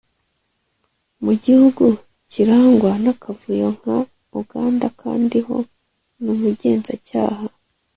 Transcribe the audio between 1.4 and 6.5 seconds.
gihugu cyirangwa n’akavuyo nka Uganda Kandiho ni